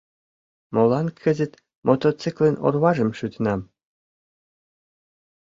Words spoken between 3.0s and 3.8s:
шӱтенам?